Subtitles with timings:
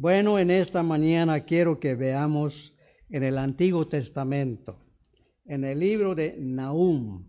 [0.00, 2.72] Bueno, en esta mañana quiero que veamos
[3.08, 4.78] en el Antiguo Testamento,
[5.44, 7.26] en el libro de Nahum,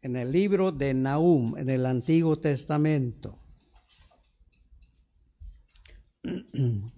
[0.00, 3.38] en el libro de Nahum, en el Antiguo Testamento.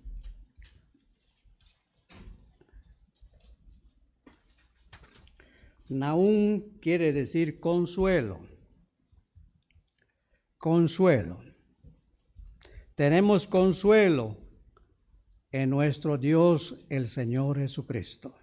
[5.88, 8.38] Nahum quiere decir consuelo.
[10.56, 11.45] Consuelo.
[12.96, 14.38] Tenemos consuelo
[15.52, 18.34] en nuestro Dios el Señor Jesucristo.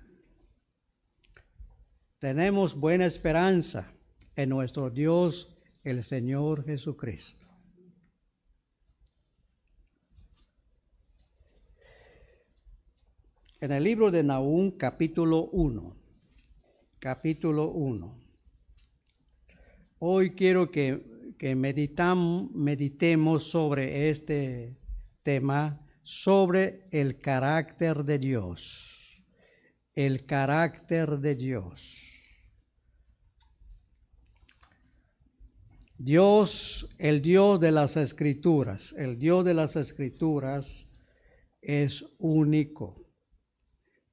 [2.19, 3.91] Tenemos buena esperanza
[4.35, 7.47] en nuestro Dios el Señor Jesucristo.
[13.59, 15.95] En el libro de Nahum capítulo 1,
[16.99, 18.19] capítulo 1.
[19.97, 24.77] Hoy quiero que que meditemos sobre este
[25.23, 29.21] tema, sobre el carácter de Dios.
[29.95, 32.13] El carácter de Dios.
[35.97, 40.89] Dios, el Dios de las escrituras, el Dios de las escrituras
[41.61, 43.07] es único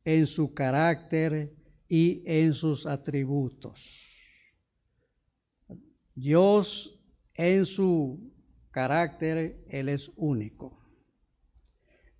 [0.04, 1.52] en su carácter
[1.88, 4.10] y en sus atributos.
[6.14, 6.99] Dios
[7.40, 8.34] en su
[8.70, 10.78] carácter, Él es único.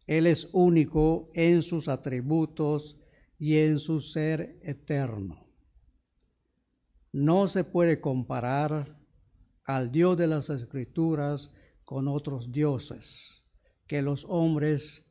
[0.06, 2.98] Él es único en sus atributos
[3.38, 5.46] y en su ser eterno.
[7.12, 8.98] No se puede comparar
[9.64, 11.54] al Dios de las Escrituras
[11.84, 13.44] con otros dioses
[13.86, 15.04] que los hombres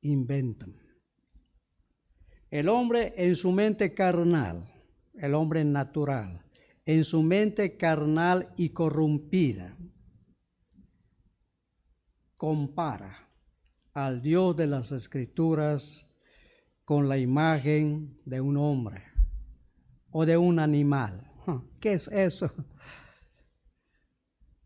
[0.00, 0.74] inventan.
[2.50, 4.68] El hombre en su mente carnal,
[5.14, 6.43] el hombre natural,
[6.86, 9.76] en su mente carnal y corrompida,
[12.36, 13.28] compara
[13.92, 16.06] al Dios de las Escrituras
[16.84, 19.02] con la imagen de un hombre
[20.10, 21.30] o de un animal.
[21.80, 22.52] ¿Qué es eso?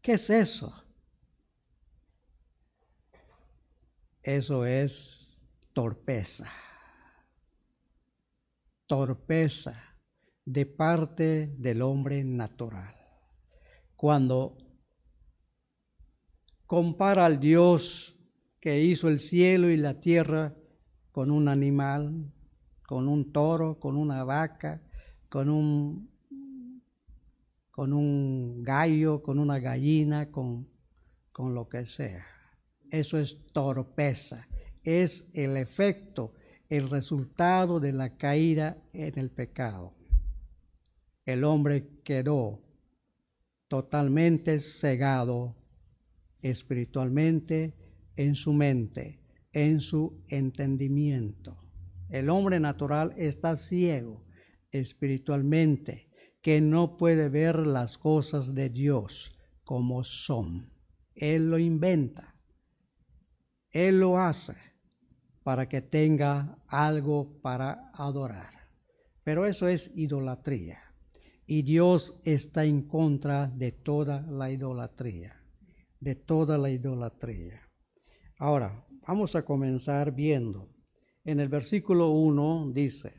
[0.02, 0.84] ¿Qué es eso?
[4.22, 5.36] Eso es
[5.72, 6.50] torpeza.
[8.86, 9.87] Torpeza
[10.48, 12.94] de parte del hombre natural.
[13.94, 14.56] Cuando
[16.64, 18.18] compara al Dios
[18.58, 20.54] que hizo el cielo y la tierra
[21.12, 22.32] con un animal,
[22.86, 24.80] con un toro, con una vaca,
[25.28, 26.10] con un,
[27.70, 30.66] con un gallo, con una gallina, con,
[31.30, 32.24] con lo que sea.
[32.90, 34.48] Eso es torpeza,
[34.82, 36.32] es el efecto,
[36.70, 39.97] el resultado de la caída en el pecado
[41.28, 42.62] el hombre quedó
[43.68, 45.56] totalmente cegado
[46.40, 47.74] espiritualmente
[48.16, 49.20] en su mente,
[49.52, 51.58] en su entendimiento.
[52.08, 54.24] El hombre natural está ciego
[54.70, 56.08] espiritualmente,
[56.40, 60.72] que no puede ver las cosas de Dios como son.
[61.14, 62.36] Él lo inventa,
[63.70, 64.56] Él lo hace
[65.42, 68.48] para que tenga algo para adorar.
[69.24, 70.87] Pero eso es idolatría
[71.50, 75.42] y Dios está en contra de toda la idolatría,
[75.98, 77.62] de toda la idolatría.
[78.36, 80.68] Ahora, vamos a comenzar viendo.
[81.24, 83.14] En el versículo 1 dice,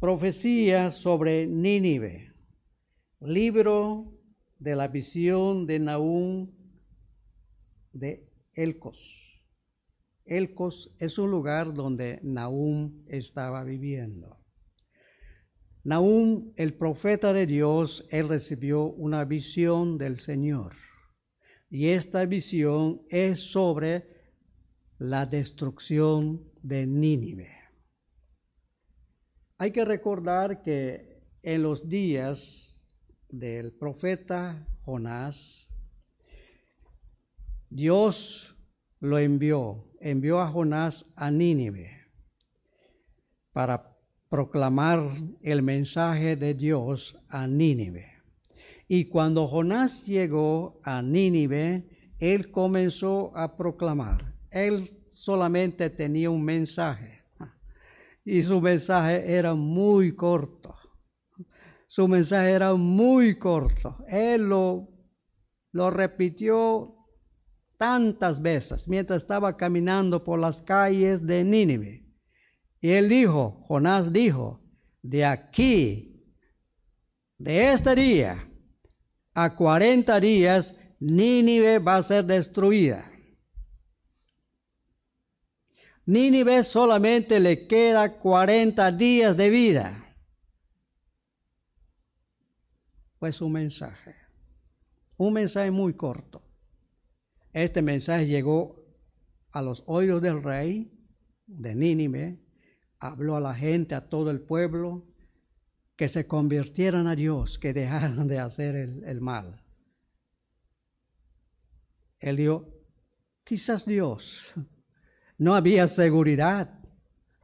[0.00, 2.32] profecía sobre Nínive,
[3.20, 4.18] libro
[4.58, 6.50] de la visión de Nahum
[7.92, 9.42] de Elcos.
[10.24, 14.43] Elcos es un lugar donde Nahum estaba viviendo.
[15.84, 20.72] Nahum, el profeta de Dios, él recibió una visión del Señor.
[21.68, 24.06] Y esta visión es sobre
[24.96, 27.50] la destrucción de Nínive.
[29.58, 32.80] Hay que recordar que en los días
[33.28, 35.68] del profeta Jonás,
[37.68, 38.56] Dios
[39.00, 41.90] lo envió, envió a Jonás a Nínive
[43.52, 43.93] para
[44.28, 45.00] proclamar
[45.42, 48.06] el mensaje de Dios a Nínive.
[48.88, 51.88] Y cuando Jonás llegó a Nínive,
[52.18, 54.34] él comenzó a proclamar.
[54.50, 57.24] Él solamente tenía un mensaje
[58.24, 60.74] y su mensaje era muy corto.
[61.86, 63.98] Su mensaje era muy corto.
[64.08, 64.88] Él lo,
[65.72, 66.96] lo repitió
[67.76, 72.03] tantas veces mientras estaba caminando por las calles de Nínive.
[72.84, 74.60] Y él dijo, Jonás dijo,
[75.00, 76.22] de aquí,
[77.38, 78.46] de este día
[79.32, 83.10] a 40 días, Nínive va a ser destruida.
[86.04, 90.14] Nínive solamente le queda 40 días de vida.
[93.18, 94.14] Pues un mensaje,
[95.16, 96.42] un mensaje muy corto.
[97.50, 98.84] Este mensaje llegó
[99.52, 100.92] a los oídos del rey
[101.46, 102.43] de Nínive,
[103.08, 105.04] habló a la gente, a todo el pueblo,
[105.96, 109.60] que se convirtieran a Dios, que dejaran de hacer el, el mal.
[112.18, 112.68] Él dijo,
[113.44, 114.42] quizás Dios
[115.38, 116.78] no había seguridad,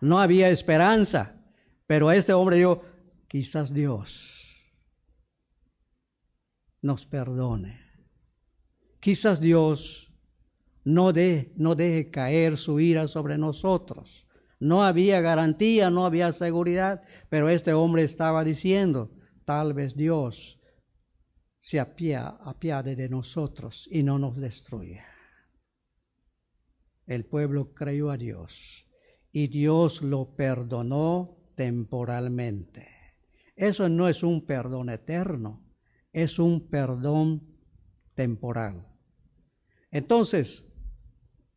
[0.00, 1.44] no había esperanza.
[1.86, 2.82] Pero este hombre dijo,
[3.28, 4.46] quizás Dios
[6.80, 7.80] nos perdone.
[9.00, 10.10] Quizás Dios
[10.84, 14.26] no, de, no deje caer su ira sobre nosotros.
[14.60, 19.10] No había garantía, no había seguridad, pero este hombre estaba diciendo,
[19.44, 20.60] tal vez Dios
[21.58, 25.10] se apiade de nosotros y no nos destruya
[27.10, 28.86] el pueblo creyó a Dios
[29.32, 32.86] y Dios lo perdonó temporalmente.
[33.56, 35.60] Eso no es un perdón eterno,
[36.12, 37.58] es un perdón
[38.14, 38.96] temporal.
[39.90, 40.64] Entonces,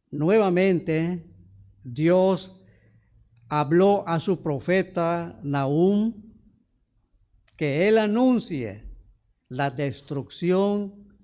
[0.10, 1.24] nuevamente,
[1.84, 2.63] Dios
[3.60, 6.14] habló a su profeta Nahum
[7.58, 8.84] que él anuncie
[9.50, 11.16] la destrucción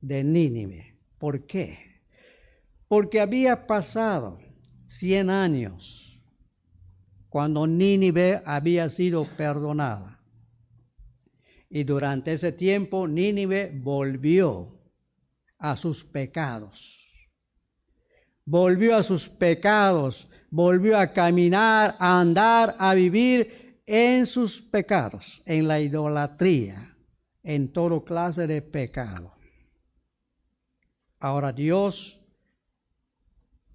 [0.00, 0.98] de Nínive.
[1.18, 1.90] ¿Por qué?
[2.90, 4.40] porque había pasado
[4.88, 6.20] cien años
[7.28, 10.18] cuando Nínive había sido perdonada.
[11.68, 14.76] Y durante ese tiempo Nínive volvió
[15.56, 16.98] a sus pecados.
[18.44, 25.66] Volvió a sus pecados, volvió a caminar, a andar, a vivir en sus pecados, en
[25.66, 26.96] la idolatría,
[27.42, 29.32] en toda clase de pecado.
[31.18, 32.20] Ahora Dios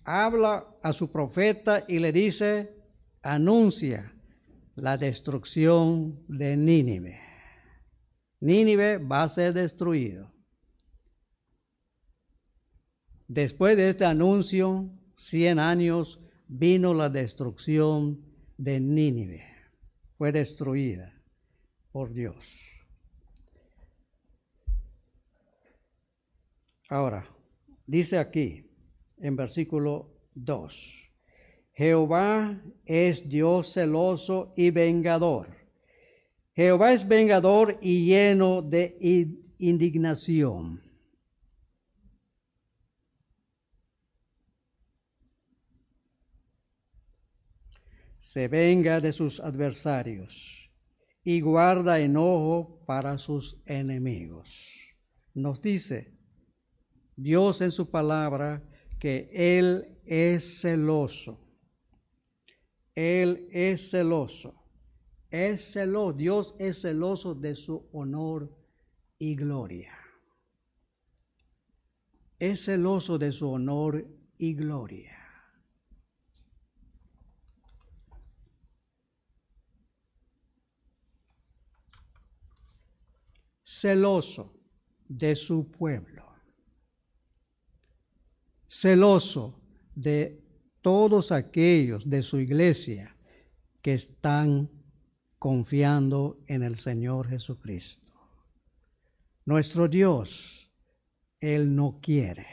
[0.04, 2.76] habla a su profeta y le dice,
[3.22, 4.14] anuncia
[4.76, 7.20] la destrucción de Nínive.
[8.40, 10.32] Nínive va a ser destruido.
[13.28, 18.22] Después de este anuncio, cien años, vino la destrucción
[18.58, 19.44] de Nínive.
[20.18, 21.14] Fue destruida
[21.92, 22.36] por Dios.
[26.90, 27.28] Ahora,
[27.88, 28.70] dice aquí,
[29.18, 31.12] en versículo 2.
[31.74, 35.48] Jehová es Dios celoso y vengador.
[36.56, 38.98] Jehová es vengador y lleno de
[39.58, 40.85] indignación.
[48.36, 50.70] Se venga de sus adversarios
[51.24, 54.74] y guarda enojo para sus enemigos.
[55.34, 56.20] Nos dice
[57.16, 58.62] Dios en su palabra
[59.00, 61.40] que Él es celoso.
[62.94, 64.54] Él es celoso.
[65.30, 66.18] Es celoso.
[66.18, 68.54] Dios es celoso de su honor
[69.18, 69.94] y gloria.
[72.38, 74.06] Es celoso de su honor
[74.38, 75.15] y gloria.
[83.80, 84.54] Celoso
[85.08, 86.26] de su pueblo
[88.76, 89.62] celoso
[89.96, 90.44] de
[90.82, 93.16] todos aquellos de su iglesia
[93.82, 94.70] que están
[95.40, 98.14] confiando en el Señor Jesucristo.
[99.46, 100.70] Nuestro Dios,
[101.40, 102.48] Él no quiere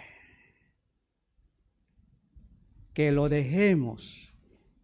[2.95, 4.33] que lo dejemos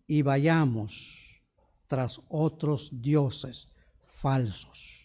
[0.06, 1.40] y vayamos
[1.86, 3.68] tras otros dioses
[4.06, 4.97] falsos,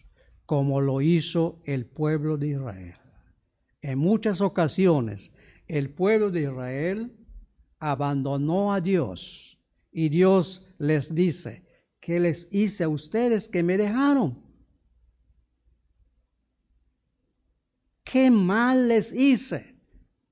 [0.46, 2.96] como lo hizo el pueblo de Israel.
[3.80, 5.32] En muchas ocasiones
[5.66, 7.12] el pueblo de Israel
[7.78, 9.58] abandonó a Dios
[9.92, 11.62] y Dios les dice,
[12.00, 14.42] ¿qué les hice a ustedes que me dejaron?
[18.02, 19.74] ¿Qué mal les hice?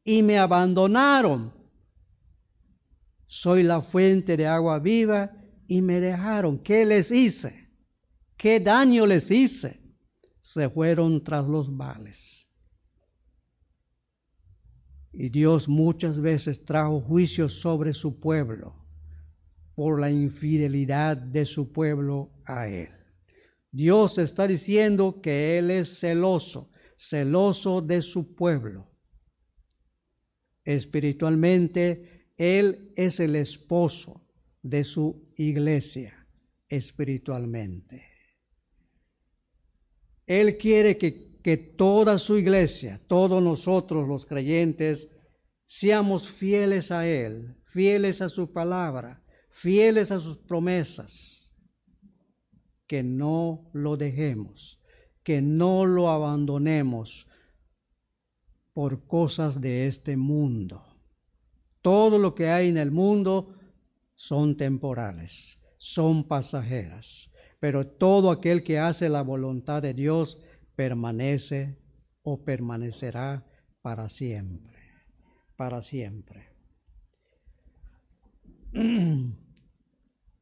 [0.04, 1.52] Y me abandonaron.
[3.26, 5.32] Soy la fuente de agua viva
[5.66, 6.58] y me dejaron.
[6.58, 7.70] ¿Qué les hice?
[8.36, 9.81] ¿Qué daño les hice?
[10.42, 12.46] Se fueron tras los vales.
[15.12, 18.74] Y Dios muchas veces trajo juicios sobre su pueblo
[19.74, 22.88] por la infidelidad de su pueblo a Él.
[23.70, 28.90] Dios está diciendo que Él es celoso, celoso de su pueblo.
[30.64, 34.26] Espiritualmente, Él es el esposo
[34.62, 36.26] de su iglesia,
[36.68, 38.11] espiritualmente.
[40.26, 45.10] Él quiere que que toda su iglesia, todos nosotros los creyentes,
[45.66, 51.50] seamos fieles a Él, fieles a su palabra, fieles a sus promesas,
[52.86, 54.80] que no lo dejemos,
[55.24, 57.26] que no lo abandonemos
[58.72, 60.84] por cosas de este mundo.
[61.80, 63.56] Todo lo que hay en el mundo
[64.14, 67.31] son temporales, son pasajeras,
[67.62, 70.36] pero todo aquel que hace la voluntad de Dios
[70.74, 71.78] permanece
[72.24, 73.46] o permanecerá
[73.82, 74.80] para siempre,
[75.54, 76.48] para siempre.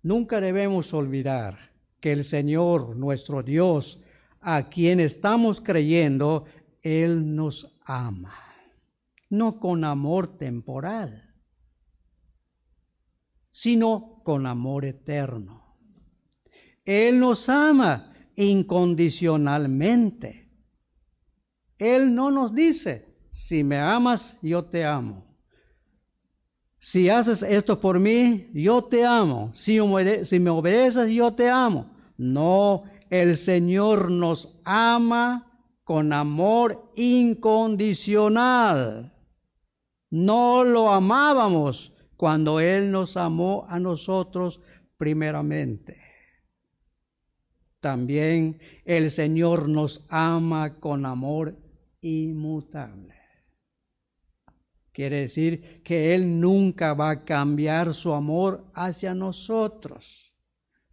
[0.02, 1.58] Nunca debemos olvidar
[2.00, 4.02] que el Señor, nuestro Dios,
[4.40, 6.46] a quien estamos creyendo,
[6.80, 8.34] Él nos ama,
[9.28, 11.26] no con amor temporal
[13.52, 15.69] sino con amor eterno.
[16.90, 20.50] Él nos ama incondicionalmente.
[21.78, 25.24] Él no nos dice, si me amas, yo te amo.
[26.80, 29.52] Si haces esto por mí, yo te amo.
[29.52, 31.92] Si, me obedeces, yo te amo.
[32.16, 39.14] No, el Señor nos ama con amor incondicional.
[40.10, 44.60] No lo amábamos cuando Él nos amó a nosotros
[44.96, 45.99] primeramente.
[47.80, 51.56] También el Señor nos ama con amor
[52.00, 53.14] inmutable.
[54.92, 60.32] Quiere decir que Él nunca va a cambiar su amor hacia nosotros.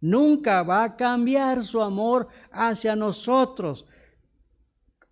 [0.00, 3.86] Nunca va a cambiar su amor hacia nosotros.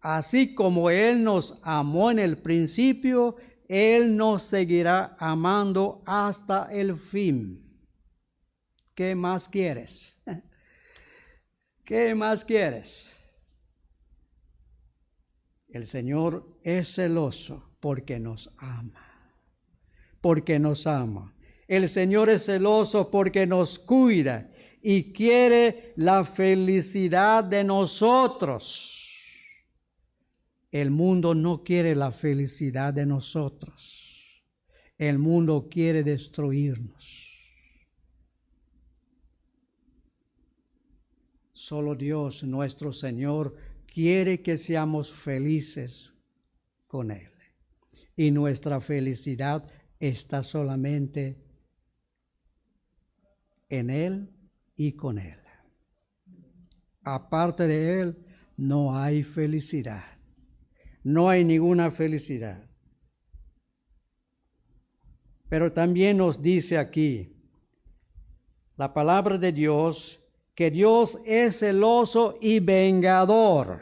[0.01, 3.37] Así como Él nos amó en el principio,
[3.69, 7.63] él nos seguirá amando hasta el fin.
[8.95, 10.23] ¿Qué más quieres?
[11.87, 13.17] ¿Qué más quieres?
[15.69, 19.07] El Señor es celoso porque nos ama.
[20.21, 21.33] Porque nos ama.
[21.69, 24.51] El Señor es celoso porque nos cuida
[24.83, 29.09] y quiere la felicidad de nosotros.
[30.73, 34.43] El mundo no quiere la felicidad de nosotros.
[34.99, 37.26] El mundo quiere destruirnos.
[41.69, 43.57] Solo Dios, nuestro Señor,
[43.93, 46.13] quiere que seamos felices
[46.87, 47.31] con Él.
[48.17, 49.69] Y nuestra felicidad
[49.99, 51.43] está solamente
[53.69, 54.31] en Él
[54.77, 55.39] y con Él.
[57.03, 58.19] Aparte de Él,
[58.57, 60.17] no hay felicidad
[61.07, 62.69] no hay ninguna felicidad.
[65.49, 67.33] Pero también nos dice aquí
[68.77, 70.21] la palabra de Dios
[70.57, 73.81] que Dios es celoso y vengador.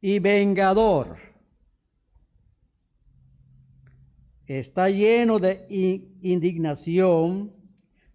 [0.00, 1.16] Y vengador.
[4.46, 5.66] Está lleno de
[6.22, 7.52] indignación,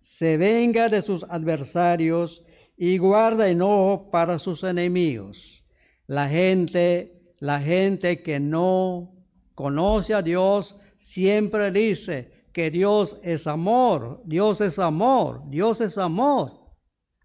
[0.01, 2.43] se venga de sus adversarios
[2.75, 5.63] y guarda enojo para sus enemigos.
[6.07, 9.15] La gente la gente que no
[9.55, 16.60] conoce a Dios siempre dice que Dios es amor, Dios es amor, Dios es amor.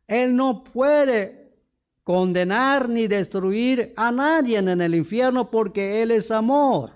[0.06, 1.54] Él no puede
[2.02, 6.92] condenar ni destruir a nadie en el infierno porque Él es amor.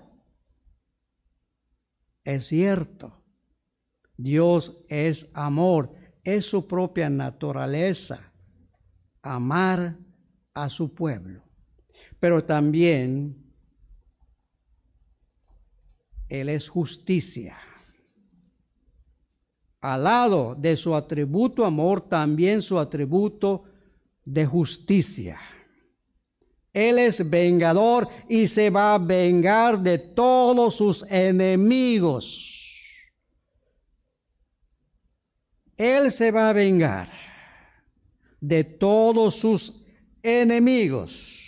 [2.23, 3.21] Es cierto,
[4.15, 8.31] Dios es amor, es su propia naturaleza,
[9.21, 9.97] amar
[10.53, 11.41] a su pueblo
[12.21, 13.35] pero también
[16.29, 17.57] Él es justicia.
[19.81, 23.65] Al lado de su atributo amor, también su atributo
[24.23, 25.39] de justicia.
[26.73, 32.47] Él es vengador y se va a vengar de todos sus enemigos.
[35.75, 37.11] Él se va a vengar
[38.39, 39.83] de todos sus
[40.21, 41.39] enemigos.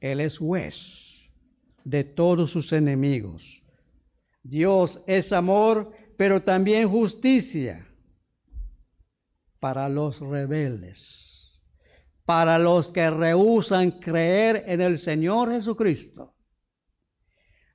[0.00, 1.28] Él es juez
[1.84, 3.61] de todos sus enemigos.
[4.42, 7.86] Dios es amor, pero también justicia
[9.60, 11.60] para los rebeldes,
[12.24, 16.34] para los que rehusan creer en el Señor Jesucristo.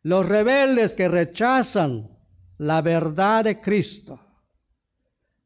[0.03, 2.17] Los rebeldes que rechazan
[2.57, 4.19] la verdad de Cristo.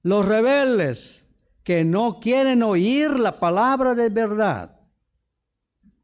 [0.03, 1.27] Los rebeldes
[1.63, 4.81] que no quieren oír la palabra de verdad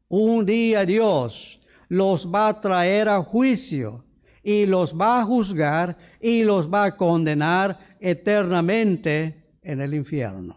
[0.08, 4.04] un día Dios los va a traer a juicio
[4.48, 10.56] y los va a juzgar y los va a condenar eternamente en el infierno.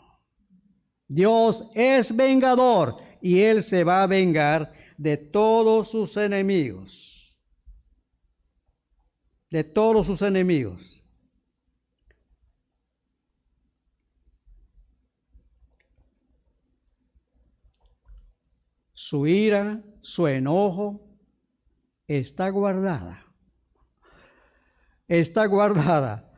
[1.10, 7.38] Dios es vengador y Él se va a vengar de todos sus enemigos.
[9.50, 11.04] De todos sus enemigos.
[18.94, 21.02] Su ira, su enojo
[22.08, 23.31] está guardada.
[25.12, 26.32] Está guardada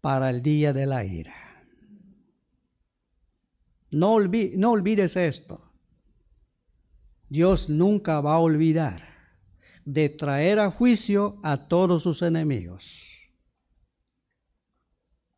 [0.00, 1.34] para el día de la ira.
[3.90, 5.72] No, no olvides esto.
[7.28, 9.02] Dios nunca va a olvidar
[9.84, 12.96] de traer a juicio a todos sus enemigos.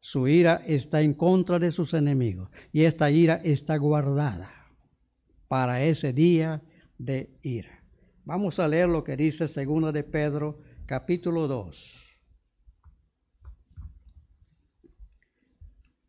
[0.00, 4.52] Su ira está en contra de sus enemigos y esta ira está guardada
[5.49, 6.61] para ese día
[6.99, 7.83] de ira.
[8.26, 12.05] Vamos a leer lo que dice Segunda de Pedro, capítulo 2.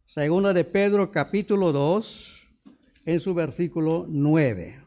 [0.07, 2.41] Segunda de Pedro, capítulo 2,
[3.07, 4.81] en su versículo 9.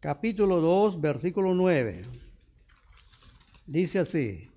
[0.00, 2.00] Capítulo 2, versículo 9.
[3.66, 4.48] Dice así,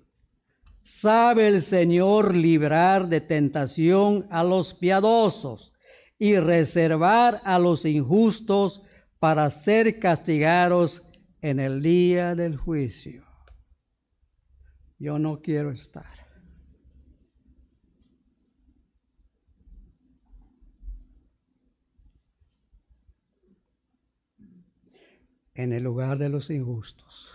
[0.82, 5.74] sabe el Señor librar de tentación a los piadosos
[6.18, 8.84] y reservar a los injustos
[9.20, 11.06] para ser castigados
[11.42, 13.24] en el día del juicio.
[14.98, 16.18] Yo no quiero estar.
[25.54, 27.30] en el lugar de los injustos.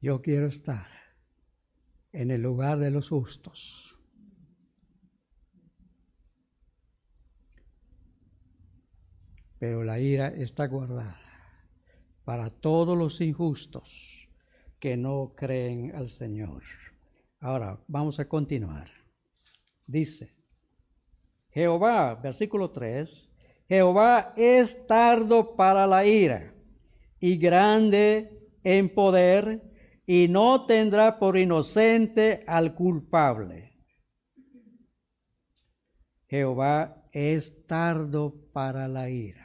[0.00, 0.88] Yo quiero estar
[2.12, 3.89] en el lugar de los justos.
[9.60, 11.20] Pero la ira está guardada
[12.24, 14.26] para todos los injustos
[14.80, 16.62] que no creen al Señor.
[17.40, 18.90] Ahora vamos a continuar.
[19.86, 20.34] Dice,
[21.50, 23.30] Jehová, versículo 3,
[23.68, 26.54] Jehová es tardo para la ira
[27.20, 29.62] y grande en poder
[30.06, 33.74] y no tendrá por inocente al culpable.
[36.28, 39.39] Jehová es tardo para la ira.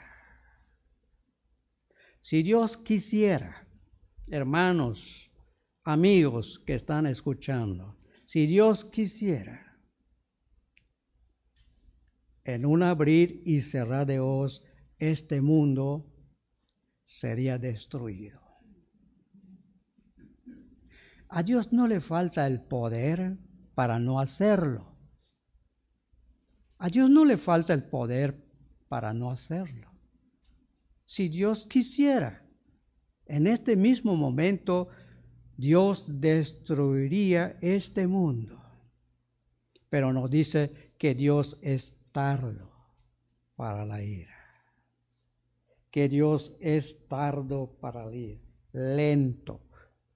[2.25, 3.67] Si Dios quisiera,
[4.25, 5.29] hermanos,
[5.83, 9.77] amigos que están escuchando, si Dios quisiera,
[12.43, 14.63] en un abrir y cerrar de ojos,
[14.97, 16.11] este mundo
[17.03, 18.41] sería destruido.
[21.29, 23.37] A Dios no le falta el poder
[23.75, 24.97] para no hacerlo.
[26.79, 28.43] A Dios no le falta el poder
[28.89, 29.94] para no hacerlo.
[31.05, 32.43] Si Dios quisiera,
[33.25, 34.89] en este mismo momento,
[35.57, 38.61] Dios destruiría este mundo.
[39.89, 42.71] Pero nos dice que Dios es tardo
[43.55, 44.35] para la ira.
[45.91, 48.41] Que Dios es tardo para la ira,
[48.73, 49.61] lento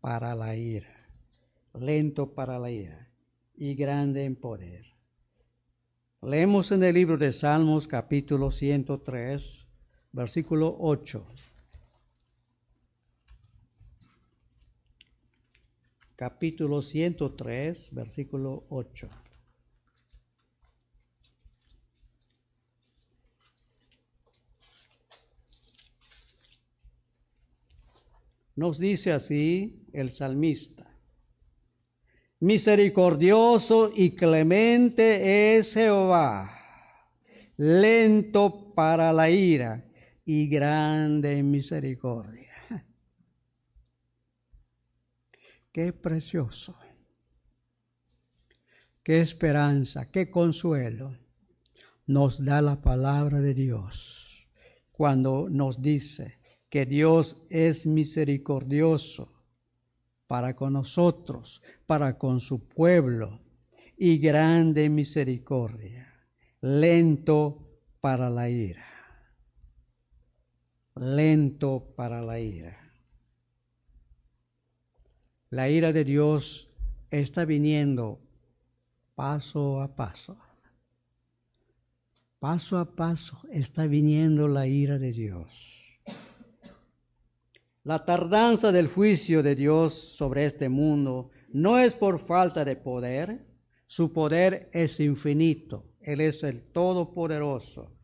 [0.01, 0.99] para la ira
[1.73, 3.09] lento para la ira
[3.55, 4.85] y grande en poder.
[6.21, 9.67] Leemos en el libro de Salmos capítulo 103,
[10.11, 11.25] versículo 8.
[16.15, 19.09] Capítulo 103, versículo 8.
[28.55, 30.85] Nos dice así el salmista.
[32.41, 36.57] Misericordioso y clemente es Jehová,
[37.55, 39.88] lento para la ira
[40.31, 42.53] y grande en misericordia.
[45.73, 46.75] Qué precioso,
[49.03, 51.17] qué esperanza, qué consuelo
[52.05, 54.47] nos da la palabra de Dios
[54.91, 56.37] cuando nos dice
[56.69, 59.33] que Dios es misericordioso
[60.27, 63.39] para con nosotros, para con su pueblo,
[63.97, 66.13] y grande misericordia,
[66.61, 68.98] lento para la ira,
[70.99, 72.77] lento para la ira.
[75.49, 76.69] La ira de Dios
[77.09, 78.19] está viniendo
[79.15, 80.37] paso a paso.
[82.39, 85.49] Paso a paso está viniendo la ira de Dios.
[87.83, 93.47] La tardanza del juicio de Dios sobre este mundo no es por falta de poder,
[93.87, 97.98] su poder es infinito, Él es el Todopoderoso.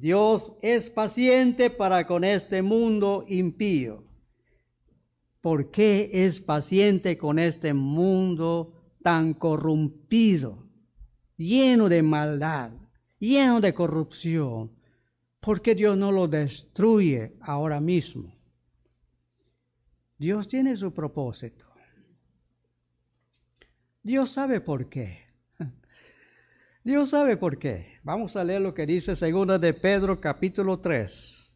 [0.00, 4.02] Dios es paciente para con este mundo impío,
[5.42, 10.66] ¿Por qué es paciente con este mundo tan corrompido,
[11.36, 12.72] lleno de maldad,
[13.18, 14.70] lleno de corrupción?
[15.40, 18.34] ¿Por qué Dios no lo destruye ahora mismo?
[20.18, 21.66] Dios tiene su propósito.
[24.02, 25.26] Dios sabe por qué.
[26.84, 27.99] Dios sabe por qué.
[28.02, 31.54] Vamos a leer lo que dice Segunda de Pedro capítulo 3.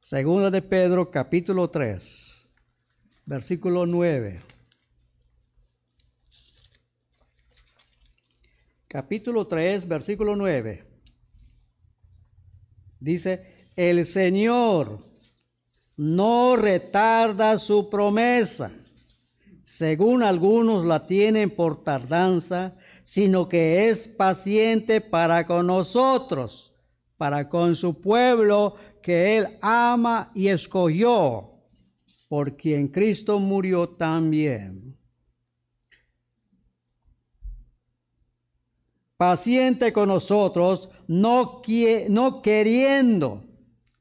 [0.00, 2.48] Segunda de Pedro capítulo 3,
[3.26, 4.40] versículo 9.
[8.88, 10.86] Capítulo 3, versículo 9.
[12.98, 15.04] Dice, el Señor
[15.98, 18.72] no retarda su promesa,
[19.66, 22.74] según algunos la tienen por tardanza,
[23.06, 26.74] sino que es paciente para con nosotros,
[27.16, 31.52] para con su pueblo que Él ama y escogió,
[32.28, 34.98] por quien Cristo murió también.
[39.16, 41.62] Paciente con nosotros, no,
[42.08, 43.44] no queriendo,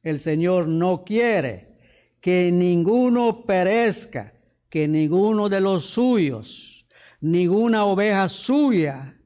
[0.02, 1.78] el Señor no quiere
[2.20, 4.34] que ninguno perezca,
[4.68, 6.75] que ninguno de los suyos,
[7.26, 9.20] ninguna oveja suya,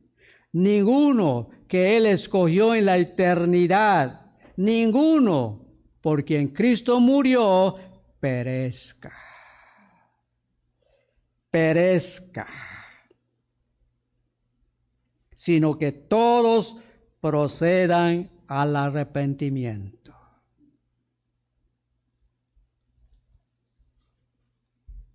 [0.54, 5.66] ninguno que Él escogió en la eternidad, ninguno
[6.00, 7.76] por quien Cristo murió,
[8.22, 9.14] perezca.
[11.52, 12.48] Perezca.
[15.36, 16.78] Sino que todos
[17.20, 20.16] procedan al arrepentimiento.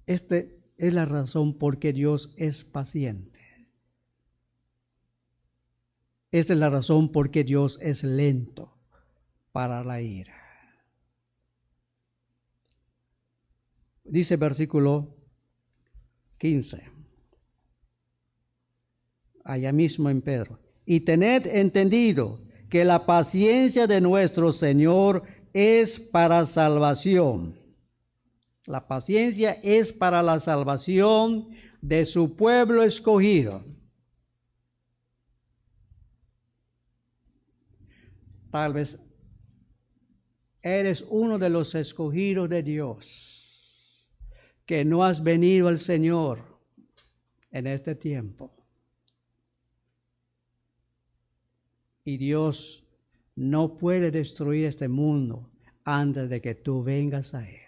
[0.04, 0.36] Esta
[0.76, 3.40] es la razón por que Dios es paciente.
[6.30, 8.76] Esta es la razón por que Dios es lento
[9.52, 10.34] para la ira.
[14.02, 15.14] Dice versículo
[16.38, 16.90] 15,
[19.44, 26.44] allá mismo en Pedro, y tened entendido que la paciencia de nuestro Señor es para
[26.46, 27.63] salvación.
[28.66, 31.50] La paciencia es para la salvación
[31.82, 33.62] de su pueblo escogido.
[38.50, 38.98] Tal vez
[40.62, 43.34] eres uno de los escogidos de Dios
[44.64, 46.58] que no has venido al Señor
[47.50, 48.50] en este tiempo.
[52.04, 52.82] Y Dios
[53.36, 55.50] no puede destruir este mundo
[55.84, 57.63] antes de que tú vengas a Él.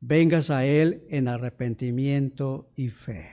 [0.00, 3.30] Vengas a Él en arrepentimiento y fe.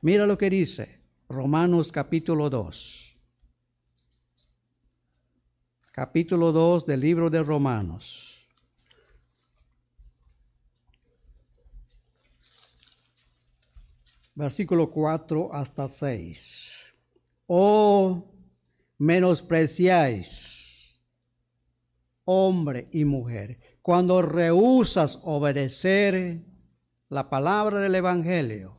[0.00, 3.16] Mira lo que dice Romanos capítulo 2.
[5.92, 8.36] Capítulo 2 del libro de Romanos.
[14.36, 16.72] versículo 4 hasta 6.
[17.46, 18.22] Oh,
[18.98, 21.00] menospreciáis,
[22.24, 26.42] hombre y mujer, cuando rehusas obedecer
[27.08, 28.76] la palabra del Evangelio,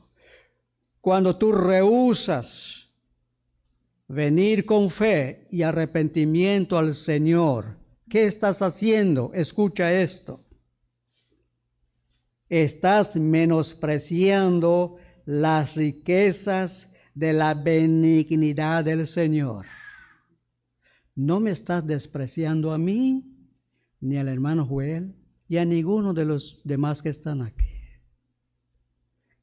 [1.00, 2.90] cuando tú rehusas
[4.10, 7.78] venir con fe y arrepentimiento al Señor,
[8.10, 9.32] ¿qué estás haciendo?
[9.34, 10.42] Escucha esto.
[12.50, 19.68] Estás menospreciando las riquezas de la benignidad del Señor.
[21.16, 23.37] No me estás despreciando a mí,
[24.00, 25.16] ni al hermano Joel,
[25.48, 27.66] y a ninguno de los demás que están aquí.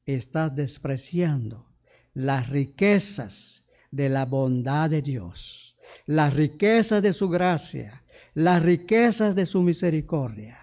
[0.05, 1.67] Estás despreciando
[2.13, 9.45] las riquezas de la bondad de Dios, las riquezas de su gracia, las riquezas de
[9.45, 10.59] su misericordia.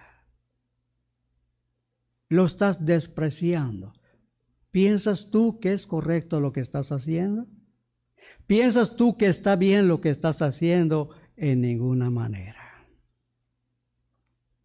[2.29, 3.93] Lo estás despreciando
[4.73, 7.45] ¿Piensas tú que es correcto lo que estás haciendo?
[8.47, 11.11] ¿Piensas tú que está bien lo que estás haciendo?
[11.37, 12.62] En ninguna manera.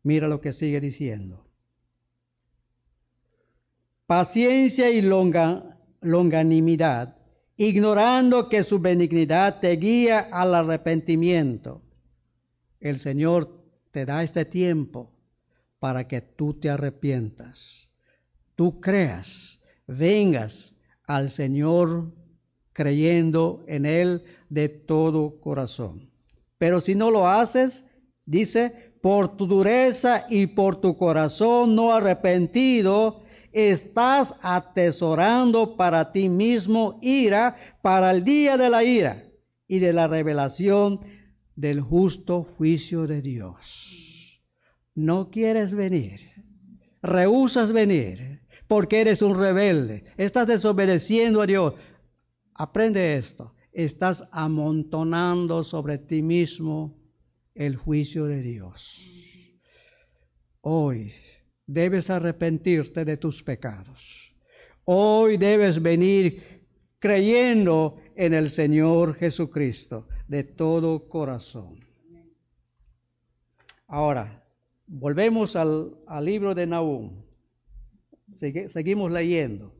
[0.03, 1.45] Mira lo que sigue diciendo.
[4.07, 7.17] Paciencia y longanimidad,
[7.57, 11.83] ignorando que su benignidad te guía al arrepentimiento.
[12.81, 15.13] El Señor te da este tiempo
[15.79, 17.91] para que tú te arrepientas,
[18.55, 19.59] tú creas
[19.89, 22.13] vengas al Señor
[22.73, 26.11] creyendo en Él de todo corazón.
[26.59, 27.89] Pero si no lo haces,
[28.25, 36.99] dice, por tu dureza y por tu corazón no arrepentido, estás atesorando para ti mismo
[37.03, 39.25] ira para el día de la ira
[39.67, 41.01] y de la revelación
[41.55, 44.43] del justo juicio de Dios.
[44.95, 46.21] no quieres venir,
[47.03, 51.75] rehusas venir, porque eres un rebelde, estás desobedeciendo a Dios,
[52.53, 56.98] aprende esto, estás amontonando sobre ti mismo
[57.59, 59.05] el juicio de Dios.
[60.61, 61.13] Hoy
[61.67, 64.33] debes arrepentirte de tus pecados.
[64.85, 66.63] Hoy debes venir
[67.01, 71.81] creyendo en el Señor Jesucristo de todo corazón.
[73.89, 74.45] Ahora,
[74.87, 77.25] volvemos al, libro de Nahum.
[78.35, 79.75] seguimos leyendo.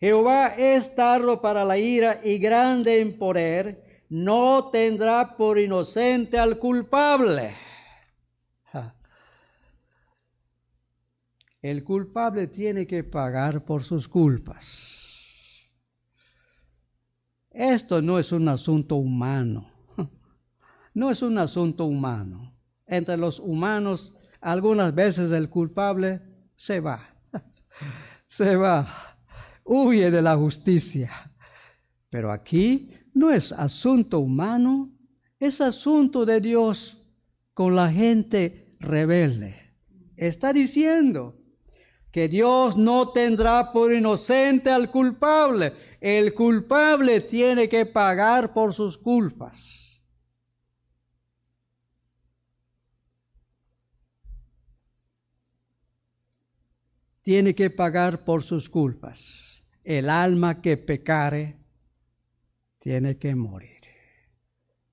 [0.00, 3.83] Jehová es tardo para la ira y grande en poder,
[4.14, 7.52] no tendrá por inocente al culpable.
[11.60, 15.68] El culpable tiene que pagar por sus culpas.
[17.50, 19.68] Esto no es un asunto humano.
[20.92, 22.54] No es un asunto humano.
[22.86, 26.22] Entre los humanos, algunas veces el culpable
[26.54, 27.16] se va.
[28.28, 29.18] Se va.
[29.64, 31.32] Huye de la justicia.
[32.10, 34.90] Pero aquí no es asunto humano,
[35.40, 37.00] es asunto de Dios
[37.54, 39.56] con la gente rebelde.
[40.16, 41.34] Está diciendo,
[42.14, 45.72] que Dios no tendrá por inocente al culpable.
[46.00, 50.00] El culpable tiene que pagar por sus culpas.
[57.22, 59.66] Tiene que pagar por sus culpas.
[59.82, 61.56] El alma que pecare
[62.84, 63.80] tiene que morir.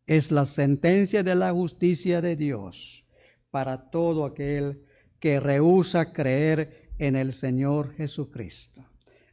[0.08, 3.06] Es la sentencia de la justicia de Dios
[3.52, 4.86] para todo aquel
[5.20, 8.82] que rehúsa creer en el Señor Jesucristo.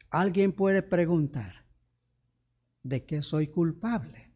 [0.09, 1.63] Alguien puede preguntar,
[2.83, 4.29] ¿de qué soy culpable?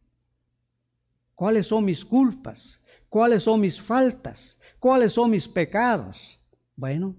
[1.34, 2.80] ¿Cuáles son mis culpas?
[3.10, 4.58] ¿Cuáles son mis faltas?
[4.78, 6.40] ¿Cuáles son mis pecados?
[6.76, 7.14] Bueno,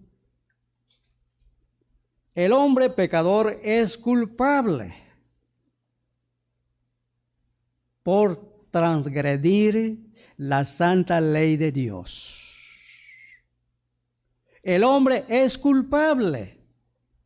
[2.34, 5.05] el hombre pecador es culpable
[8.06, 9.98] por transgredir
[10.38, 12.40] la santa ley de Dios.
[14.62, 16.60] El hombre es culpable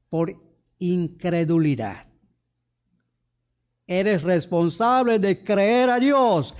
[0.09, 0.33] por
[0.77, 2.07] incredulidad.
[3.85, 6.55] Eres responsable de creer a Dios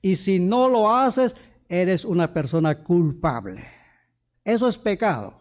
[0.00, 1.34] y si no lo haces,
[1.68, 3.64] eres una persona culpable.
[4.44, 5.34] Eso es pecado.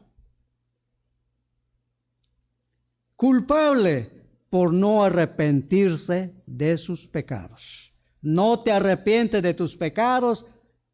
[3.15, 4.09] Culpable
[4.49, 7.92] por no arrepentirse de sus pecados.
[8.23, 10.45] No te arrepientes de tus pecados,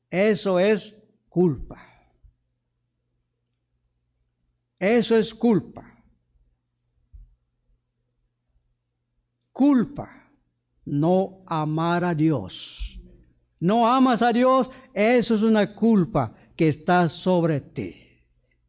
[0.09, 1.77] eso es culpa.
[4.79, 6.03] Eso es culpa.
[9.51, 10.31] Culpa,
[10.85, 12.99] no amar a Dios.
[13.59, 17.95] No amas a Dios, eso es una culpa que está sobre ti.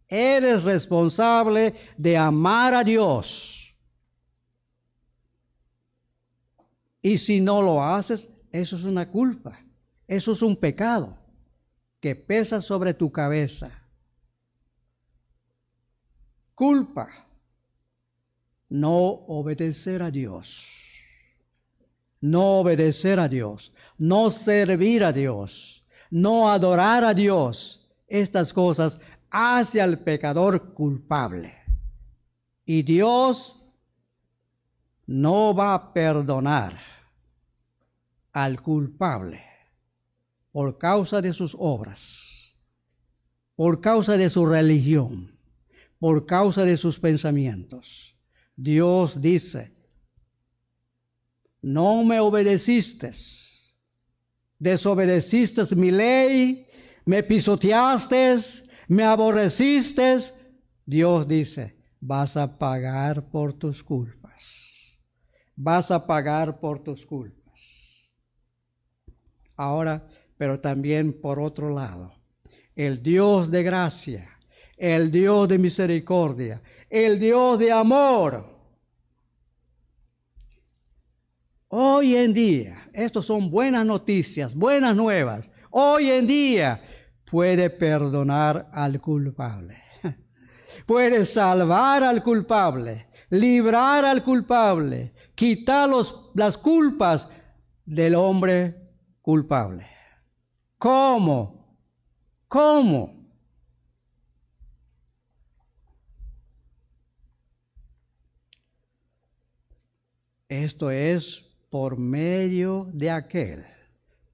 [0.06, 3.74] Eres responsable de amar a Dios.
[7.00, 9.58] Y si no lo haces, eso es una culpa.
[10.06, 11.16] Eso es un pecado
[12.00, 13.80] que pesa sobre tu cabeza
[16.60, 17.08] culpa
[18.68, 20.62] no obedecer a Dios,
[22.20, 27.88] no obedecer a Dios, no servir a Dios, no adorar a Dios.
[28.06, 31.54] Estas cosas hace al pecador culpable.
[32.66, 33.64] Y Dios
[35.06, 36.78] no va a perdonar
[38.32, 39.42] al culpable
[40.52, 42.56] por causa de sus obras,
[43.56, 45.40] por causa de su religión
[46.00, 48.16] por causa de sus pensamientos.
[48.56, 49.72] Dios dice,
[51.62, 53.10] no me obedeciste,
[54.58, 56.66] desobedeciste mi ley,
[57.04, 58.36] me pisoteaste,
[58.88, 60.16] me aborreciste.
[60.86, 64.42] Dios dice, vas a pagar por tus culpas.
[65.54, 67.39] Vas a pagar por tus culpas.
[69.60, 72.12] Ahora, pero también por otro lado,
[72.74, 74.30] el Dios de gracia
[74.80, 78.48] el Dios de misericordia, el Dios de amor.
[81.68, 85.50] Hoy en día, estos son buenas noticias, buenas nuevas.
[85.70, 86.82] Hoy en día
[87.30, 89.76] puede perdonar al culpable.
[90.86, 95.90] Puede salvar al culpable, librar al culpable, quitar
[96.34, 97.30] las culpas
[97.84, 98.79] del hombre
[99.22, 99.86] culpable.
[100.78, 101.76] ¿Cómo?
[102.48, 103.20] ¿Cómo?
[110.48, 113.64] Esto es por medio de aquel,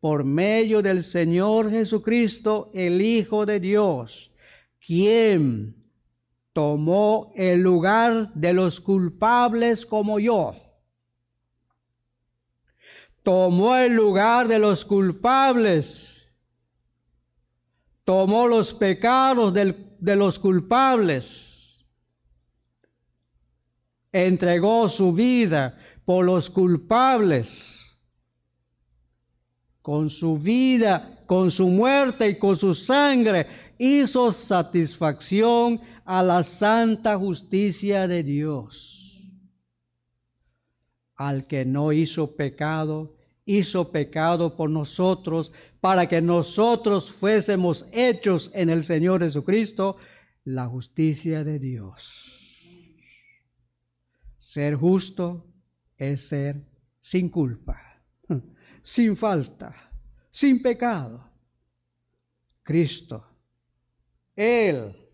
[0.01, 4.33] por medio del Señor Jesucristo, el Hijo de Dios,
[4.85, 5.77] quien
[6.55, 10.55] tomó el lugar de los culpables como yo.
[13.27, 16.25] Tomó el lugar de los culpables.
[18.05, 21.85] Tomó los pecados de los culpables.
[24.13, 27.85] Entregó su vida por los culpables.
[29.83, 37.19] Con su vida, con su muerte y con su sangre, hizo satisfacción a la santa
[37.19, 39.21] justicia de Dios.
[41.17, 43.16] Al que no hizo pecado,
[43.47, 49.97] hizo pecado por nosotros, para que nosotros fuésemos hechos en el Señor Jesucristo
[50.45, 52.33] la justicia de Dios.
[54.39, 55.47] Ser justo
[55.97, 56.61] es ser
[57.01, 58.03] sin culpa,
[58.83, 59.91] sin falta,
[60.31, 61.25] sin pecado.
[62.65, 63.25] Cristo,
[64.35, 65.07] Él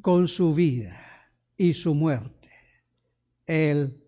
[0.00, 0.98] con su vida
[1.58, 2.50] y su muerte.
[3.46, 4.01] Él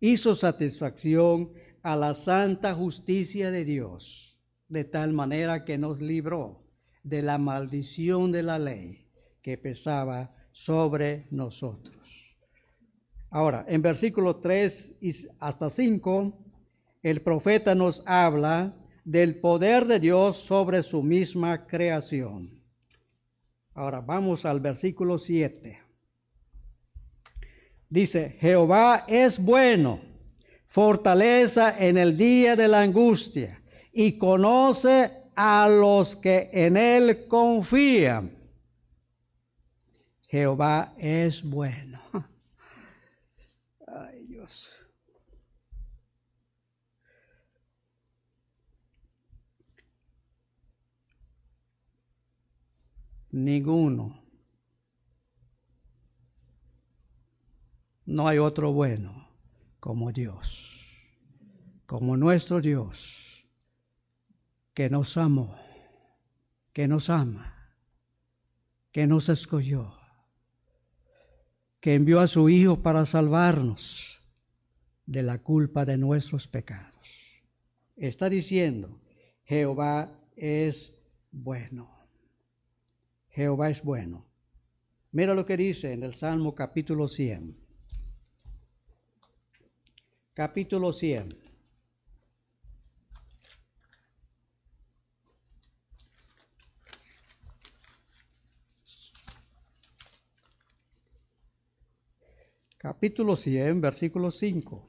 [0.00, 6.64] hizo satisfacción a la santa justicia de Dios, de tal manera que nos libró
[7.02, 9.06] de la maldición de la ley
[9.42, 11.96] que pesaba sobre nosotros.
[13.30, 16.36] Ahora, en versículo 3 y hasta 5,
[17.02, 22.60] el profeta nos habla del poder de Dios sobre su misma creación.
[23.72, 25.79] Ahora vamos al versículo 7.
[27.90, 30.00] Dice, Jehová es bueno,
[30.68, 33.60] fortaleza en el día de la angustia
[33.92, 38.38] y conoce a los que en él confían.
[40.28, 42.00] Jehová es bueno.
[43.86, 44.80] Ay Dios.
[53.32, 54.19] ninguno.
[58.10, 59.28] No hay otro bueno
[59.78, 60.84] como Dios,
[61.86, 63.46] como nuestro Dios,
[64.74, 65.56] que nos amó,
[66.72, 67.72] que nos ama,
[68.90, 69.94] que nos escogió,
[71.78, 74.20] que envió a su Hijo para salvarnos
[75.06, 76.92] de la culpa de nuestros pecados.
[77.94, 78.98] Está diciendo,
[79.44, 81.88] Jehová es bueno.
[83.28, 84.26] Jehová es bueno.
[85.12, 87.59] Mira lo que dice en el Salmo capítulo 100.
[90.40, 91.36] Capítulo 100.
[102.78, 104.86] Capítulo 100, versículo 5.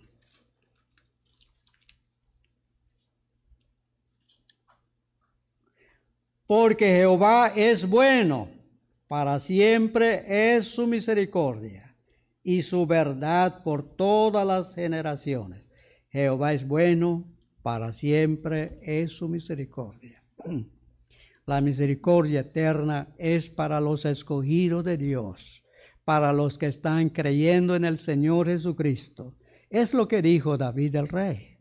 [6.47, 8.49] porque Jehová es bueno,
[9.09, 11.90] para siempre es su misericordia
[12.43, 15.67] y su verdad por todas las generaciones.
[16.09, 17.25] Jehová es bueno,
[17.61, 20.23] para siempre es su misericordia.
[21.45, 25.63] La misericordia eterna es para los escogidos de Dios,
[26.05, 29.35] para los que están creyendo en el Señor Jesucristo.
[29.69, 31.57] Es lo que dijo David el rey.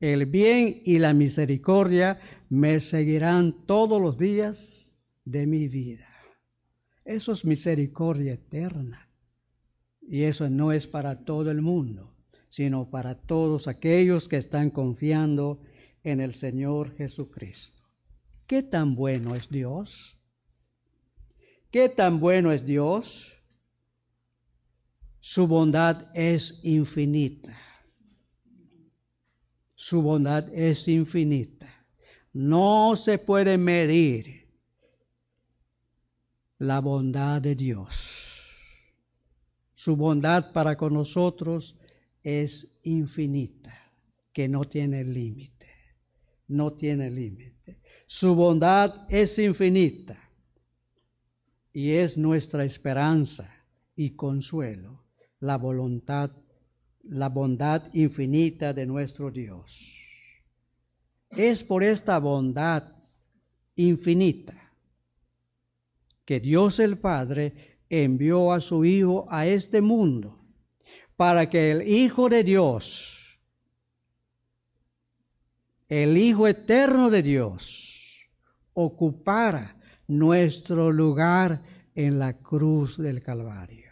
[0.00, 2.18] El bien y la misericordia
[2.50, 4.92] me seguirán todos los días
[5.24, 6.08] de mi vida.
[7.04, 9.11] Eso es misericordia eterna.
[10.02, 12.14] Y eso no es para todo el mundo,
[12.48, 15.60] sino para todos aquellos que están confiando
[16.04, 17.82] en el Señor Jesucristo.
[18.46, 20.16] ¿Qué tan bueno es Dios?
[21.70, 23.32] ¿Qué tan bueno es Dios?
[25.20, 27.56] Su bondad es infinita.
[29.74, 31.86] Su bondad es infinita.
[32.32, 34.48] No se puede medir
[36.58, 38.31] la bondad de Dios.
[39.82, 41.76] Su bondad para con nosotros
[42.22, 43.76] es infinita,
[44.32, 45.66] que no tiene límite,
[46.46, 47.80] no tiene límite.
[48.06, 50.30] Su bondad es infinita
[51.72, 53.52] y es nuestra esperanza
[53.96, 55.02] y consuelo,
[55.40, 56.30] la voluntad,
[57.02, 59.84] la bondad infinita de nuestro Dios.
[61.28, 62.84] Es por esta bondad
[63.74, 64.72] infinita
[66.24, 70.38] que Dios el Padre envió a su Hijo a este mundo
[71.14, 73.38] para que el Hijo de Dios,
[75.88, 77.92] el Hijo eterno de Dios,
[78.72, 79.76] ocupara
[80.08, 81.62] nuestro lugar
[81.94, 83.90] en la cruz del Calvario.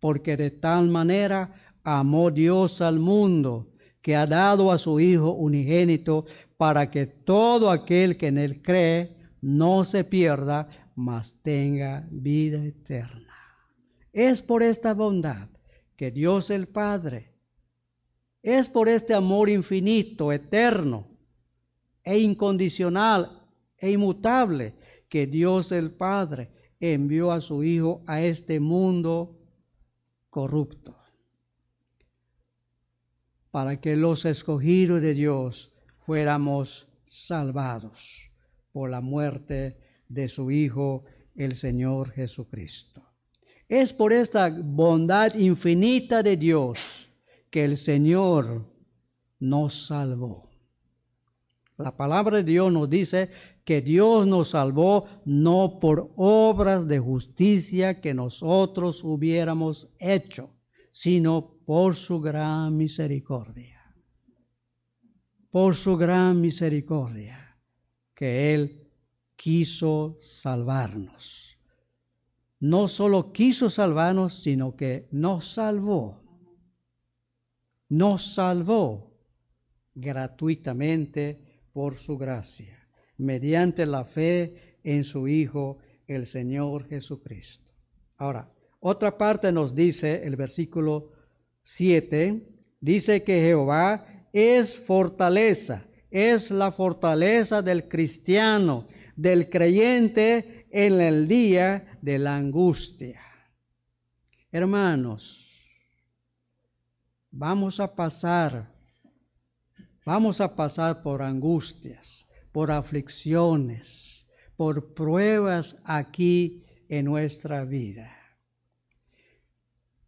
[0.00, 1.54] Porque de tal manera
[1.84, 3.70] amó Dios al mundo
[4.02, 9.16] que ha dado a su Hijo unigénito para que todo aquel que en él cree
[9.40, 13.34] no se pierda, mas tenga vida eterna.
[14.12, 15.48] Es por esta bondad
[15.96, 17.32] que Dios el Padre,
[18.42, 21.08] es por este amor infinito, eterno
[22.02, 23.42] e incondicional
[23.78, 24.74] e inmutable
[25.08, 29.38] que Dios el Padre envió a su Hijo a este mundo
[30.28, 30.96] corrupto,
[33.50, 35.72] para que los escogidos de Dios
[36.04, 38.30] fuéramos salvados
[38.72, 39.78] por la muerte
[40.14, 41.04] de su Hijo,
[41.34, 43.02] el Señor Jesucristo.
[43.68, 46.78] Es por esta bondad infinita de Dios
[47.50, 48.64] que el Señor
[49.40, 50.44] nos salvó.
[51.76, 53.30] La palabra de Dios nos dice
[53.64, 60.50] que Dios nos salvó no por obras de justicia que nosotros hubiéramos hecho,
[60.92, 63.82] sino por su gran misericordia.
[65.50, 67.56] Por su gran misericordia,
[68.14, 68.83] que Él
[69.44, 71.58] quiso salvarnos.
[72.60, 76.22] No solo quiso salvarnos, sino que nos salvó.
[77.90, 79.12] Nos salvó
[79.94, 82.88] gratuitamente por su gracia
[83.18, 85.76] mediante la fe en su Hijo,
[86.06, 87.70] el Señor Jesucristo.
[88.16, 91.12] Ahora, otra parte nos dice el versículo
[91.64, 92.48] 7,
[92.80, 98.86] dice que Jehová es fortaleza, es la fortaleza del cristiano,
[99.16, 103.20] del creyente en el día de la angustia.
[104.50, 105.48] Hermanos,
[107.30, 108.72] vamos a pasar,
[110.04, 118.16] vamos a pasar por angustias por aflicciones, por pruebas aquí en nuestra vida.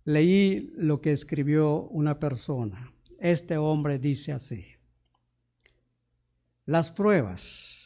[0.04, 2.92] Leí lo que escribió una persona.
[3.18, 4.64] Este hombre dice así,
[6.66, 7.86] las pruebas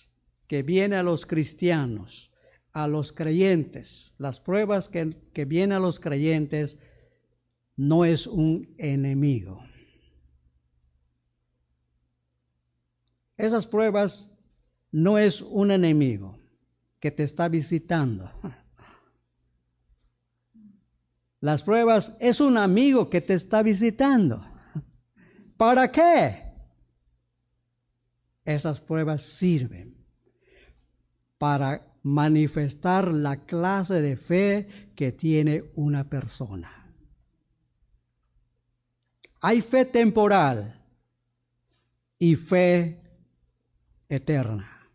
[0.50, 2.28] que vienen a los cristianos,
[2.72, 6.76] a los creyentes, las pruebas que, que vienen a los creyentes,
[7.76, 9.62] no es un enemigo.
[13.36, 14.28] Esas pruebas
[14.90, 16.36] no es un enemigo
[16.98, 18.28] que te está visitando.
[21.40, 24.44] Las pruebas es un amigo que te está visitando.
[25.56, 26.42] ¿Para qué?
[28.44, 29.99] Esas pruebas sirven
[31.40, 36.92] para manifestar la clase de fe que tiene una persona.
[39.40, 40.84] Hay fe temporal
[42.18, 43.00] y fe
[44.10, 44.86] eterna.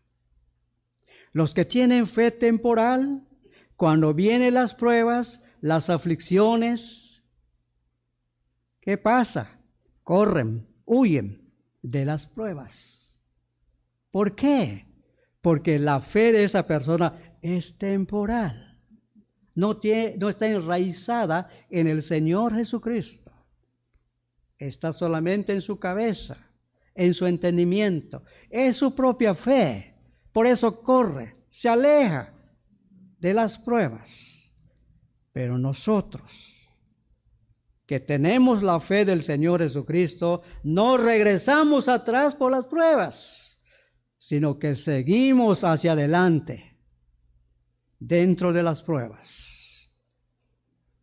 [1.32, 3.26] Los que tienen fe temporal,
[3.74, 7.24] cuando vienen las pruebas, las aflicciones,
[8.80, 9.58] ¿qué pasa?
[10.04, 11.50] Corren, huyen
[11.82, 13.18] de las pruebas.
[14.12, 14.85] ¿Por qué?
[15.46, 18.80] Porque la fe de esa persona es temporal.
[19.54, 23.30] No, tiene, no está enraizada en el Señor Jesucristo.
[24.58, 26.36] Está solamente en su cabeza,
[26.96, 28.24] en su entendimiento.
[28.50, 29.96] Es su propia fe
[30.36, 32.30] por eso corre, se aleja
[33.18, 34.52] de las pruebas.
[35.32, 36.30] Pero nosotros,
[37.86, 43.45] que tenemos la fe del Señor Jesucristo, no regresamos atrás por las pruebas,
[44.26, 46.74] sino que seguimos hacia adelante
[48.00, 49.88] dentro de las pruebas.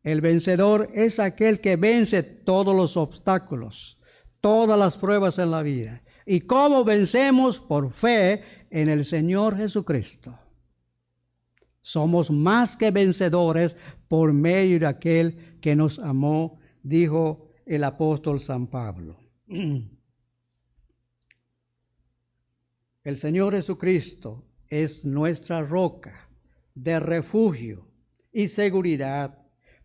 [0.03, 3.97] El vencedor es aquel que vence todos los obstáculos,
[4.41, 6.03] todas las pruebas en la vida.
[6.25, 7.59] ¿Y cómo vencemos?
[7.59, 10.37] Por fe en el Señor Jesucristo.
[11.81, 13.77] Somos más que vencedores
[14.09, 19.17] por medio de aquel que nos amó, dijo el apóstol San Pablo.
[23.03, 26.29] El Señor Jesucristo es nuestra roca
[26.73, 27.85] de refugio
[28.31, 29.37] y seguridad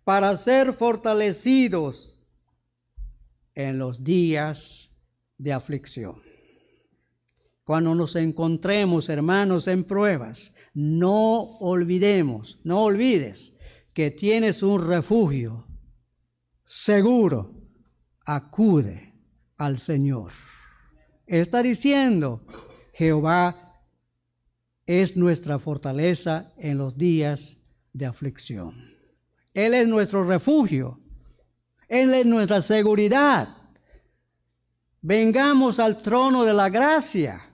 [0.04, 2.18] para ser fortalecidos
[3.54, 4.90] en los días
[5.36, 6.22] de aflicción.
[7.64, 13.58] Cuando nos encontremos, hermanos, en pruebas, no olvidemos, no olvides
[13.92, 15.66] que tienes un refugio
[16.64, 17.52] seguro.
[18.24, 19.12] Acude
[19.56, 20.32] al Señor.
[21.26, 22.42] Está diciendo,
[22.98, 23.80] Jehová
[24.84, 27.56] es nuestra fortaleza en los días
[27.92, 28.74] de aflicción.
[29.54, 30.98] Él es nuestro refugio.
[31.88, 33.56] Él es nuestra seguridad.
[35.00, 37.48] Vengamos al trono de la gracia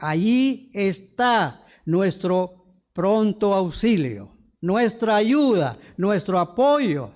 [0.00, 4.32] Allí está nuestro pronto auxilio,
[4.62, 7.10] nuestra ayuda, nuestro apoyo.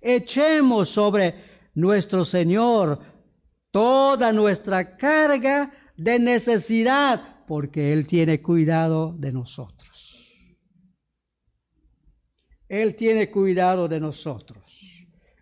[0.00, 1.34] Echemos sobre
[1.74, 3.00] nuestro Señor
[3.72, 5.72] toda nuestra carga
[6.02, 9.90] de necesidad, porque Él tiene cuidado de nosotros.
[12.68, 14.64] Él tiene cuidado de nosotros.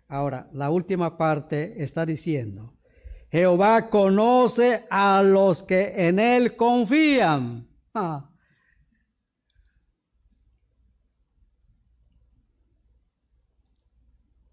[0.07, 2.77] Ahora, la última parte está diciendo,
[3.31, 7.67] Jehová conoce a los que en Él confían.
[7.93, 8.29] Ah.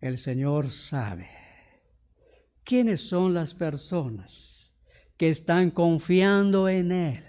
[0.00, 1.28] El Señor sabe
[2.62, 4.57] quiénes son las personas
[5.18, 7.24] que están confiando en Él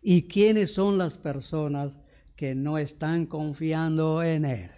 [0.00, 1.92] y quiénes son las personas
[2.36, 4.70] que no están confiando en Él.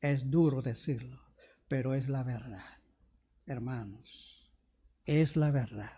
[0.00, 1.20] Es duro decirlo,
[1.66, 2.62] pero es la verdad
[3.46, 4.50] hermanos,
[5.04, 5.90] es la verdad.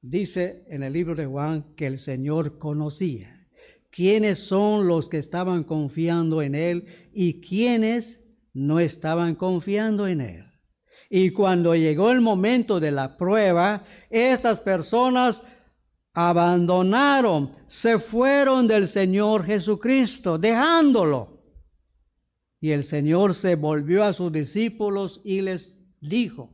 [0.00, 3.46] Dice en el libro de Juan que el Señor conocía
[3.90, 10.51] quiénes son los que estaban confiando en Él y quiénes no estaban confiando en Él.
[11.14, 15.42] Y cuando llegó el momento de la prueba, estas personas
[16.14, 21.42] abandonaron, se fueron del Señor Jesucristo, dejándolo.
[22.62, 26.50] Y el Señor se volvió a sus discípulos y les dijo,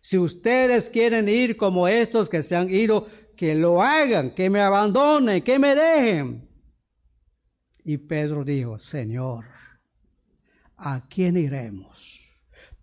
[0.00, 4.62] si ustedes quieren ir como estos que se han ido, que lo hagan, que me
[4.62, 6.48] abandonen, que me dejen.
[7.84, 9.44] Y Pedro dijo, Señor,
[10.78, 12.22] ¿a quién iremos?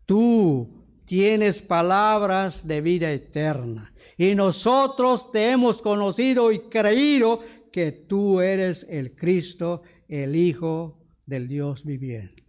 [0.05, 7.41] Tú tienes palabras de vida eterna y nosotros te hemos conocido y creído
[7.71, 12.43] que tú eres el Cristo, el Hijo del Dios viviente.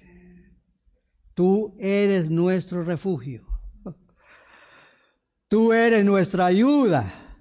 [1.34, 3.44] Tú eres nuestro refugio.
[5.48, 7.36] Tú eres nuestra ayuda.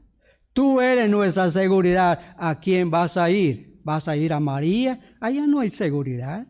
[0.53, 2.35] Tú eres nuestra seguridad.
[2.37, 3.79] ¿A quién vas a ir?
[3.83, 5.15] ¿Vas a ir a María?
[5.21, 6.47] Allá no hay seguridad.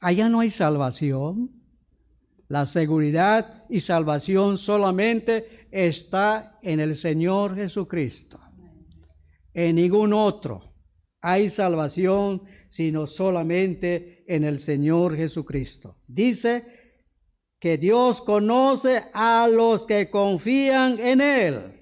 [0.00, 1.63] Allá no hay salvación.
[2.54, 8.38] La seguridad y salvación solamente está en el Señor Jesucristo.
[9.52, 10.72] En ningún otro
[11.20, 15.96] hay salvación sino solamente en el Señor Jesucristo.
[16.06, 16.62] Dice
[17.58, 21.72] que Dios conoce a los que confían en Él.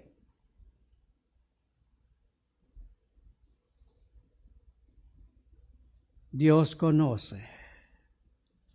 [6.30, 7.51] Dios conoce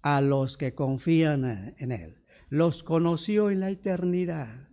[0.02, 2.18] a los que confían en Él.
[2.50, 4.70] Los conoció en la eternidad.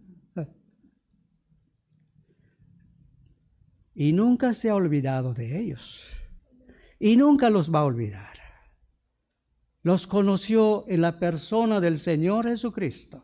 [3.95, 6.03] Y nunca se ha olvidado de ellos
[6.99, 8.39] y nunca los va a olvidar.
[9.83, 13.23] Los conoció en la persona del Señor Jesucristo.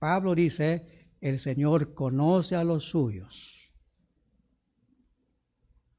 [0.00, 3.70] Pablo dice, el Señor conoce a los suyos.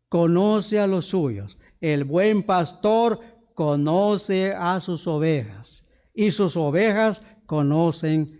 [0.09, 1.57] Conoce a los suyos.
[1.79, 3.21] El buen pastor
[3.53, 8.39] conoce a sus ovejas y sus ovejas conocen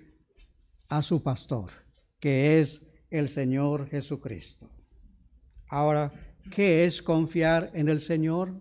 [0.89, 1.72] a su pastor,
[2.20, 4.70] que es el Señor Jesucristo.
[5.70, 6.11] Ahora,
[6.51, 8.53] ¿Qué es confiar en el Señor?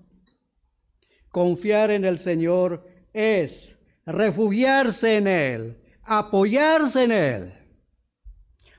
[1.31, 7.53] Confiar en el Señor es refugiarse en Él, apoyarse en Él.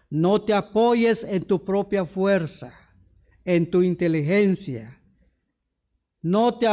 [0.10, 2.74] No te apoyes en tu propia fuerza,
[3.44, 5.00] en tu inteligencia.
[6.22, 6.68] No te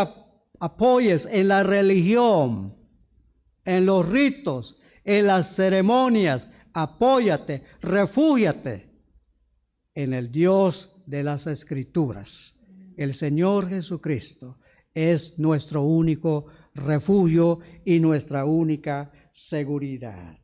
[0.60, 2.76] apoyes en la religión,
[3.64, 6.48] en los ritos, en las ceremonias.
[6.72, 8.88] Apóyate, refúgiate
[9.94, 12.56] en el Dios de las Escrituras.
[12.96, 14.58] El Señor Jesucristo
[14.94, 20.38] es nuestro único refugio y nuestra única seguridad.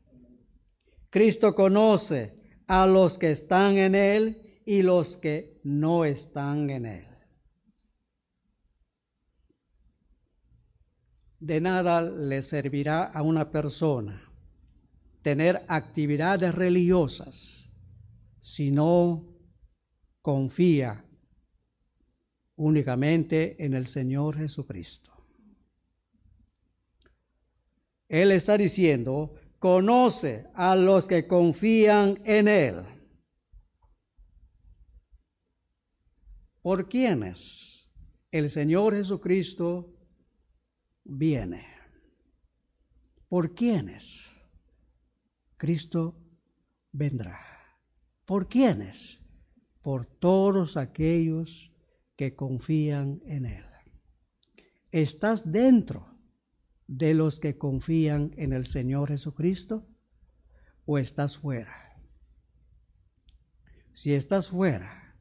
[1.09, 2.33] Cristo conoce
[2.67, 7.16] a los que están en Él y los que no están en Él.
[11.39, 14.23] De nada le servirá a una persona
[15.21, 17.69] tener actividades religiosas
[18.41, 19.25] si no
[20.21, 21.03] confía
[22.55, 25.11] únicamente en el Señor Jesucristo.
[28.09, 32.85] Él está diciendo, conoce a los que confían en Él.
[36.61, 37.89] ¿Por quiénes
[38.31, 39.96] el Señor Jesucristo
[41.07, 41.65] viene?
[43.27, 44.31] ¿Por quiénes
[45.57, 46.15] Cristo
[46.91, 47.39] vendrá?
[48.25, 49.19] ¿Por quiénes?
[49.87, 51.71] por todos aquellos
[52.17, 53.63] que confían en Él.
[54.91, 56.09] ¿Estás dentro
[56.87, 59.87] de los que confían en el Señor Jesucristo
[60.85, 61.73] o estás fuera?
[63.93, 65.15] Si estás fuera,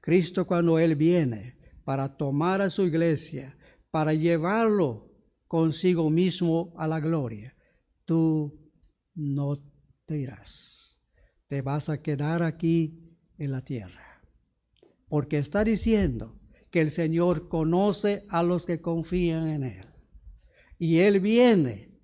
[0.00, 3.55] Cristo cuando Él viene para tomar a su iglesia,
[3.96, 5.08] para llevarlo
[5.48, 7.56] consigo mismo a la gloria,
[8.04, 8.70] tú
[9.14, 9.56] no
[10.04, 10.98] te irás.
[11.48, 14.20] Te vas a quedar aquí en la tierra.
[15.08, 16.38] Porque está diciendo
[16.70, 19.86] que el Señor conoce a los que confían en Él.
[20.78, 21.98] Y Él viene,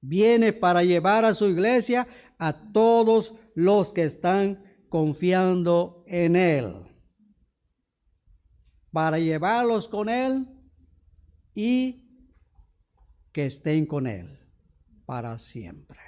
[0.00, 2.06] viene para llevar a su iglesia
[2.38, 6.74] a todos los que están confiando en Él.
[8.92, 10.54] Para llevarlos con Él
[11.60, 12.04] y
[13.32, 14.28] que estén con Él
[15.06, 15.98] para siempre.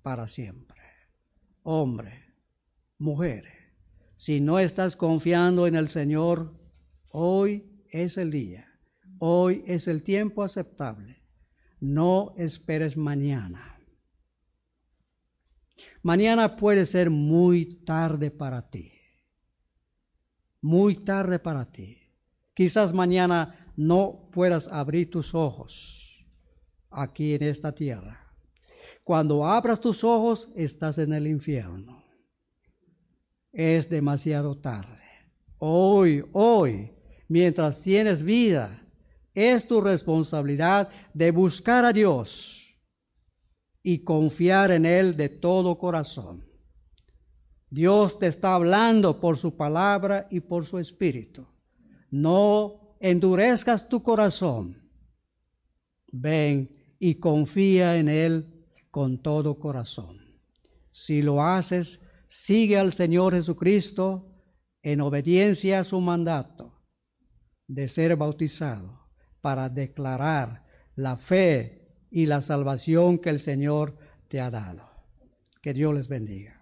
[0.00, 0.80] Para siempre.
[1.62, 2.32] Hombre,
[2.96, 3.44] mujer,
[4.16, 6.58] si no estás confiando en el Señor,
[7.10, 8.66] hoy es el día.
[9.18, 11.22] Hoy es el tiempo aceptable.
[11.78, 13.78] No esperes mañana.
[16.02, 18.92] Mañana puede ser muy tarde para ti.
[20.62, 21.98] Muy tarde para ti.
[22.54, 26.26] Quizás mañana no puedas abrir tus ojos
[26.90, 28.20] aquí en esta tierra.
[29.04, 32.04] Cuando abras tus ojos, estás en el infierno.
[33.52, 35.02] Es demasiado tarde.
[35.58, 36.92] Hoy, hoy,
[37.28, 38.82] mientras tienes vida,
[39.34, 42.58] es tu responsabilidad de buscar a Dios
[43.82, 46.44] y confiar en Él de todo corazón.
[47.70, 51.46] Dios te está hablando por su palabra y por su espíritu.
[52.10, 54.80] No endurezcas tu corazón.
[56.12, 60.18] Ven y confía en Él con todo corazón.
[60.92, 64.30] Si lo haces, sigue al Señor Jesucristo
[64.82, 66.80] en obediencia a su mandato
[67.66, 69.08] de ser bautizado
[69.40, 73.98] para declarar la fe y la salvación que el Señor
[74.28, 74.88] te ha dado.
[75.60, 76.61] Que Dios les bendiga.